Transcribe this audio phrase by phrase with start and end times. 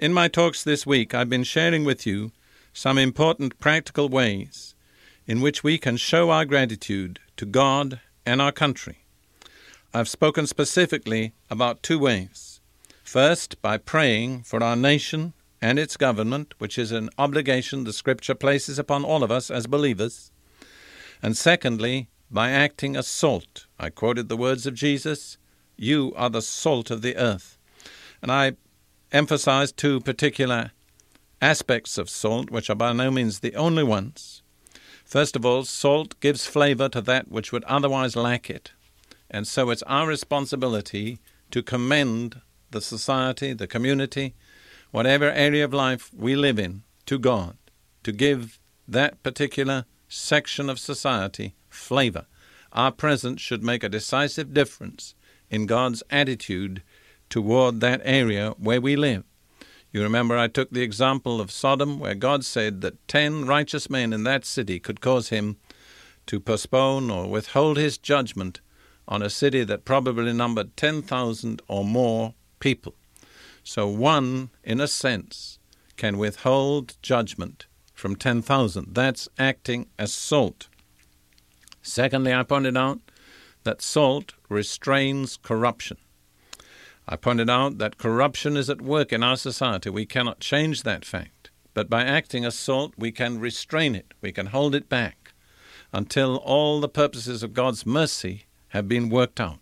[0.00, 2.32] In my talks this week, I've been sharing with you
[2.72, 4.74] some important practical ways
[5.26, 9.04] in which we can show our gratitude to God and our country.
[9.92, 12.62] I've spoken specifically about two ways.
[13.04, 18.34] First, by praying for our nation and its government, which is an obligation the Scripture
[18.34, 20.32] places upon all of us as believers.
[21.22, 23.66] And secondly, by acting as salt.
[23.78, 25.36] I quoted the words of Jesus
[25.76, 27.58] You are the salt of the earth.
[28.22, 28.52] And I
[29.12, 30.72] emphasize two particular
[31.40, 34.42] aspects of salt, which are by no means the only ones.
[35.04, 38.72] First of all, salt gives flavor to that which would otherwise lack it.
[39.30, 41.18] And so it's our responsibility
[41.50, 44.34] to commend the society, the community,
[44.90, 47.56] whatever area of life we live in, to God,
[48.04, 52.26] to give that particular section of society flavor.
[52.72, 55.14] Our presence should make a decisive difference
[55.48, 56.82] in God's attitude
[57.30, 59.24] toward that area where we live.
[59.92, 64.12] You remember I took the example of Sodom, where God said that ten righteous men
[64.12, 65.56] in that city could cause him
[66.26, 68.60] to postpone or withhold his judgment
[69.08, 72.94] on a city that probably numbered 10,000 or more people.
[73.64, 75.58] So one, in a sense,
[75.96, 78.94] can withhold judgment from 10,000.
[78.94, 80.68] That's acting as salt.
[81.82, 83.00] Secondly, I pointed out
[83.64, 85.96] that salt restrains corruption.
[87.08, 89.90] I pointed out that corruption is at work in our society.
[89.90, 91.50] We cannot change that fact.
[91.74, 95.32] But by acting as salt, we can restrain it, we can hold it back
[95.92, 99.58] until all the purposes of God's mercy have been worked out.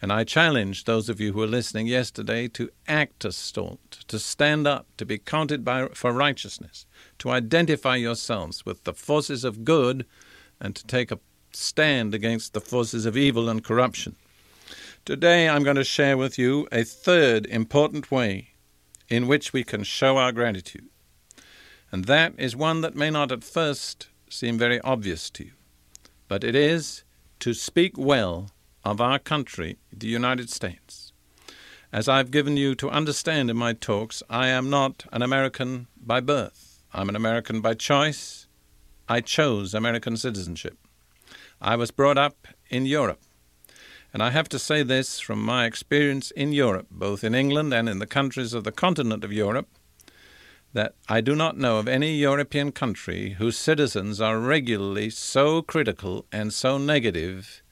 [0.00, 4.18] And I challenge those of you who were listening yesterday to act as salt, to
[4.18, 6.86] stand up, to be counted by, for righteousness,
[7.18, 10.06] to identify yourselves with the forces of good,
[10.60, 11.18] and to take a
[11.52, 14.14] stand against the forces of evil and corruption.
[15.08, 18.48] Today I'm going to share with you a third important way
[19.08, 20.90] in which we can show our gratitude.
[21.90, 25.52] And that is one that may not at first seem very obvious to you,
[26.28, 27.04] but it is
[27.40, 28.50] to speak well
[28.84, 31.14] of our country, the United States.
[31.90, 36.20] As I've given you to understand in my talks, I am not an American by
[36.20, 36.82] birth.
[36.92, 38.46] I'm an American by choice.
[39.08, 40.76] I chose American citizenship.
[41.62, 43.22] I was brought up in Europe.
[44.12, 47.88] And I have to say this from my experience in Europe, both in England and
[47.88, 49.68] in the countries of the continent of Europe,
[50.72, 56.26] that I do not know of any European country whose citizens are regularly so critical
[56.32, 57.62] and so negative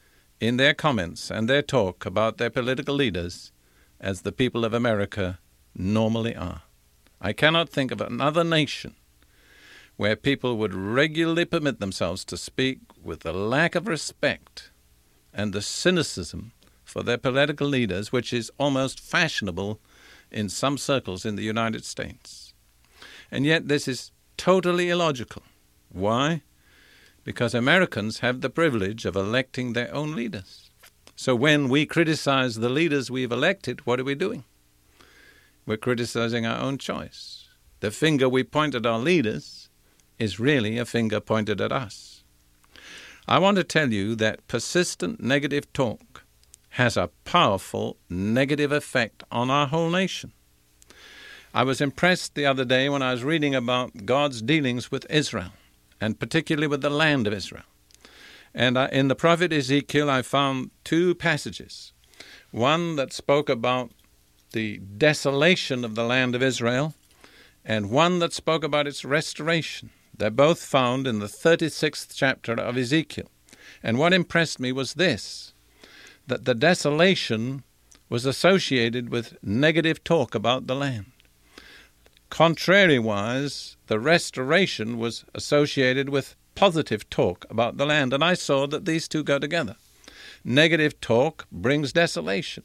[0.41, 3.53] in their comments and their talk about their political leaders
[4.01, 5.39] as the people of America
[5.75, 6.63] normally are.
[7.21, 8.95] I cannot think of another nation
[9.97, 14.71] where people would regularly permit themselves to speak with the lack of respect
[15.37, 16.53] and the cynicism
[16.83, 19.79] for their political leaders, which is almost fashionable
[20.33, 22.55] in some circles in the United States.
[23.31, 25.43] And yet, this is totally illogical.
[25.93, 26.43] Why?
[27.23, 30.71] Because Americans have the privilege of electing their own leaders.
[31.15, 34.45] So when we criticize the leaders we've elected, what are we doing?
[35.67, 37.49] We're criticizing our own choice.
[37.81, 39.69] The finger we point at our leaders
[40.19, 42.16] is really a finger pointed at us.
[43.29, 46.23] I want to tell you that persistent negative talk
[46.71, 50.33] has a powerful negative effect on our whole nation.
[51.53, 55.53] I was impressed the other day when I was reading about God's dealings with Israel,
[56.01, 57.65] and particularly with the land of Israel.
[58.55, 61.93] And I, in the prophet Ezekiel, I found two passages.
[62.53, 63.91] One that spoke about
[64.53, 66.95] the desolation of the land of Israel,
[67.65, 69.91] and one that spoke about its restoration.
[70.19, 73.31] They're both found in the 36th chapter of Ezekiel.
[73.83, 75.53] And what impressed me was this
[76.29, 77.63] that the desolation
[78.09, 81.07] was associated with negative talk about the land.
[82.31, 88.87] Contrariwise, the restoration was associated with positive talk about the land, and I saw that
[88.87, 89.77] these two go together.
[90.45, 92.65] Negative talk brings desolation,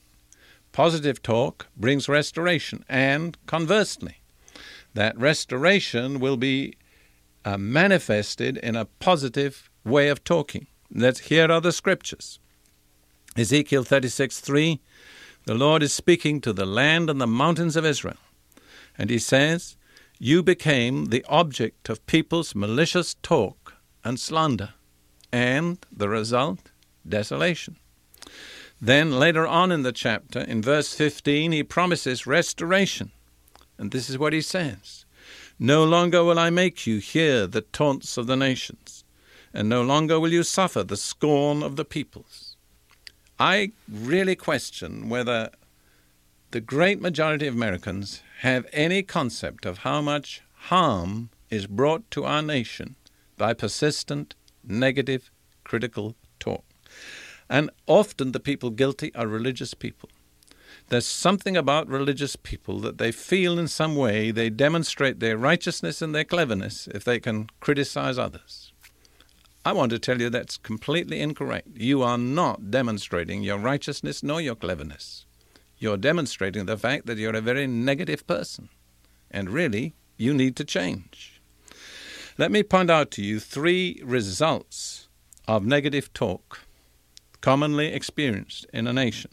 [0.71, 4.21] positive talk brings restoration, and conversely,
[4.93, 6.75] that restoration will be
[7.45, 10.67] uh, manifested in a positive way of talking.
[10.93, 12.39] Let's here are the scriptures.
[13.37, 14.81] Ezekiel 36 3,
[15.45, 18.17] the Lord is speaking to the land and the mountains of Israel.
[18.97, 19.77] And he says,
[20.19, 24.73] You became the object of people's malicious talk and slander,
[25.31, 26.71] and the result,
[27.07, 27.77] desolation.
[28.81, 33.11] Then later on in the chapter, in verse 15, he promises restoration.
[33.77, 35.05] And this is what he says
[35.63, 39.03] No longer will I make you hear the taunts of the nations,
[39.53, 42.55] and no longer will you suffer the scorn of the peoples.
[43.39, 45.51] I really question whether
[46.49, 50.41] the great majority of Americans have any concept of how much
[50.71, 52.95] harm is brought to our nation
[53.37, 54.33] by persistent,
[54.63, 55.29] negative,
[55.63, 56.65] critical talk.
[57.47, 60.09] And often the people guilty are religious people.
[60.91, 66.01] There's something about religious people that they feel in some way they demonstrate their righteousness
[66.01, 68.73] and their cleverness if they can criticize others.
[69.63, 71.69] I want to tell you that's completely incorrect.
[71.75, 75.25] You are not demonstrating your righteousness nor your cleverness.
[75.77, 78.67] You're demonstrating the fact that you're a very negative person.
[79.31, 81.41] And really, you need to change.
[82.37, 85.07] Let me point out to you three results
[85.47, 86.59] of negative talk
[87.39, 89.31] commonly experienced in a nation.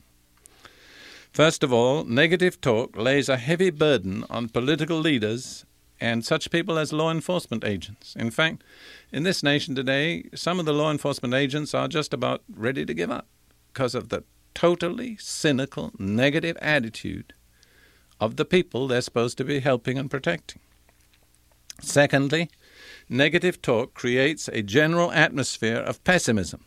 [1.32, 5.64] First of all, negative talk lays a heavy burden on political leaders
[6.00, 8.14] and such people as law enforcement agents.
[8.16, 8.64] In fact,
[9.12, 12.94] in this nation today, some of the law enforcement agents are just about ready to
[12.94, 13.26] give up
[13.72, 17.34] because of the totally cynical, negative attitude
[18.20, 20.60] of the people they're supposed to be helping and protecting.
[21.80, 22.50] Secondly,
[23.08, 26.64] negative talk creates a general atmosphere of pessimism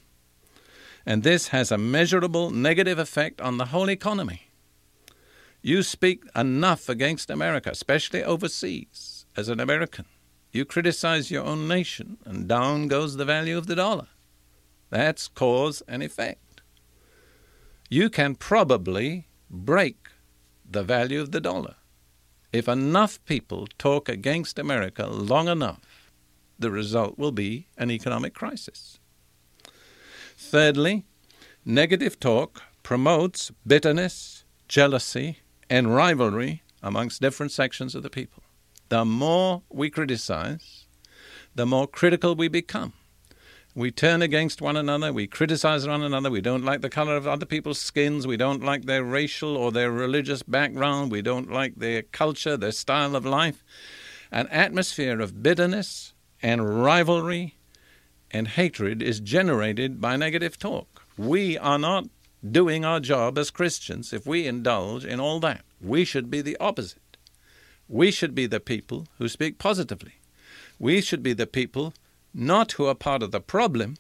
[1.06, 4.51] and this has a measurable negative effect on the whole economy.
[5.62, 10.06] You speak enough against America, especially overseas, as an American.
[10.52, 14.08] You criticize your own nation, and down goes the value of the dollar.
[14.90, 16.62] That's cause and effect.
[17.90, 20.10] You can probably break
[20.70, 21.76] the value of the dollar.
[22.52, 26.12] If enough people talk against America long enough,
[26.58, 29.00] the result will be an economic crisis.
[30.38, 31.06] Thirdly,
[31.64, 35.41] negative talk promotes bitterness, jealousy,
[35.72, 38.44] and rivalry amongst different sections of the people.
[38.90, 40.86] The more we criticize,
[41.56, 42.92] the more critical we become.
[43.74, 47.26] We turn against one another, we criticize one another, we don't like the color of
[47.26, 51.76] other people's skins, we don't like their racial or their religious background, we don't like
[51.76, 53.64] their culture, their style of life.
[54.30, 57.56] An atmosphere of bitterness and rivalry
[58.30, 61.06] and hatred is generated by negative talk.
[61.18, 62.10] We are not
[62.50, 65.64] doing our job as Christians if we indulge in all that.
[65.80, 67.18] We should be the opposite.
[67.88, 70.14] We should be the people who speak positively.
[70.80, 71.94] We should be the people
[72.34, 73.98] not who are part of the problem,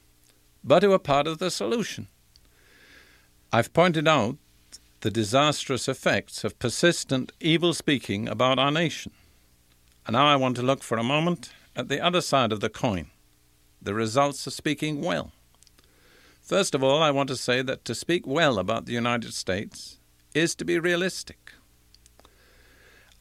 [0.64, 2.08] but who are part of the solution.
[3.52, 4.38] I've pointed out
[5.02, 9.12] the disastrous effects of persistent evil speaking about our nation.
[10.06, 12.70] And now I want to look for a moment at the other side of the
[12.70, 13.08] coin
[13.82, 15.32] the results of speaking well.
[16.52, 20.00] First of all, I want to say that to speak well about the United States
[20.34, 21.54] is to be realistic.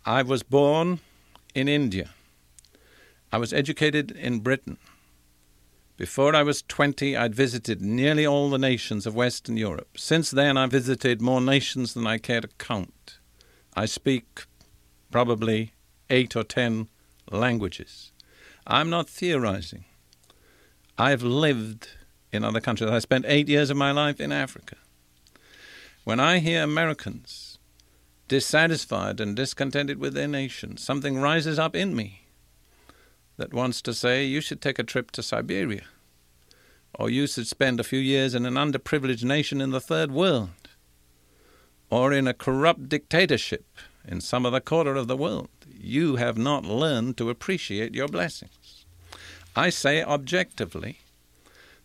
[0.04, 0.98] I was born
[1.54, 2.10] in India.
[3.30, 4.78] I was educated in Britain.
[5.96, 9.96] Before I was 20, I'd visited nearly all the nations of Western Europe.
[9.96, 13.20] Since then, I've visited more nations than I care to count.
[13.76, 14.44] I speak
[15.12, 15.72] probably
[16.10, 16.88] eight or ten
[17.30, 18.10] languages.
[18.66, 19.84] I'm not theorizing.
[20.98, 21.90] I've lived
[22.32, 22.90] in other countries.
[22.90, 24.76] I spent eight years of my life in Africa.
[26.04, 27.58] When I hear Americans
[28.28, 32.22] dissatisfied and discontented with their nation, something rises up in me
[33.36, 35.84] that wants to say, you should take a trip to Siberia,
[36.94, 40.50] or you should spend a few years in an underprivileged nation in the third world,
[41.90, 43.66] or in a corrupt dictatorship
[44.06, 45.48] in some other quarter of the world.
[45.68, 48.84] You have not learned to appreciate your blessings.
[49.56, 51.00] I say objectively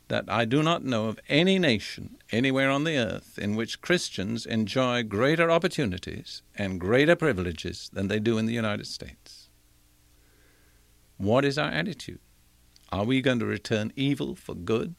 [0.07, 4.45] that I do not know of any nation anywhere on the earth in which Christians
[4.45, 9.49] enjoy greater opportunities and greater privileges than they do in the United States.
[11.17, 12.19] What is our attitude?
[12.91, 14.95] Are we going to return evil for good?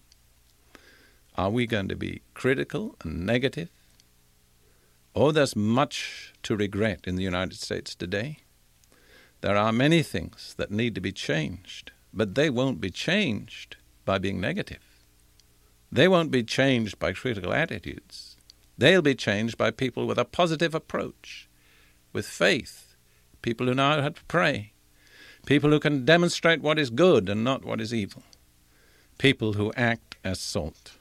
[1.36, 3.70] Are we going to be critical and negative?
[5.14, 8.38] Oh, there's much to regret in the United States today.
[9.40, 14.18] There are many things that need to be changed but they won't be changed by
[14.18, 14.95] being negative.
[15.96, 18.36] They won't be changed by critical attitudes.
[18.76, 21.48] They'll be changed by people with a positive approach,
[22.12, 22.94] with faith,
[23.40, 24.72] people who know how to pray,
[25.46, 28.24] people who can demonstrate what is good and not what is evil,
[29.16, 30.98] people who act as salt.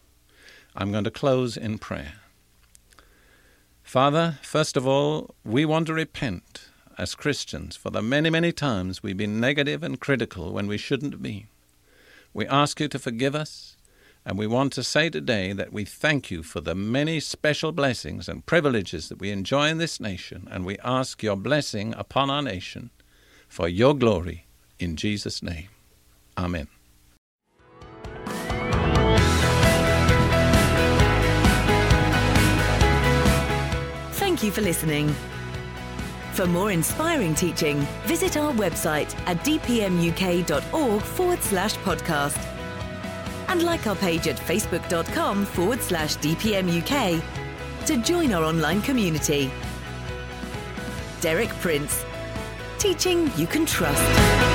[0.77, 2.13] I'm going to close in prayer.
[3.83, 9.03] Father, first of all, we want to repent as Christians for the many, many times
[9.03, 11.47] we've been negative and critical when we shouldn't be.
[12.33, 13.75] We ask you to forgive us,
[14.25, 18.27] and we want to say today that we thank you for the many special blessings
[18.27, 22.41] and privileges that we enjoy in this nation, and we ask your blessing upon our
[22.41, 22.89] nation
[23.47, 24.47] for your glory
[24.79, 25.67] in Jesus' name.
[26.37, 26.67] Amen.
[34.13, 35.15] Thank you for listening.
[36.33, 42.54] For more inspiring teaching, visit our website at dpmuk.org forward slash podcast.
[43.47, 47.21] And like our page at facebook.com forward slash dpmuk
[47.85, 49.51] to join our online community.
[51.21, 52.03] Derek Prince,
[52.77, 54.54] teaching you can trust.